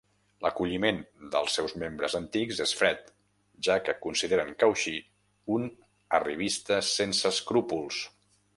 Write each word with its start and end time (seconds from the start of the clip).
L'acolliment 0.43 1.01
dels 1.35 1.57
seus 1.59 1.75
membres 1.83 2.15
antics 2.19 2.61
és 2.65 2.73
fred, 2.79 3.11
ja 3.67 3.77
que 3.89 3.95
consideren 4.07 4.51
Cauchy 4.65 4.95
un 5.59 5.69
arribista 6.21 6.81
sense 6.97 7.33
escrúpols. 7.37 8.05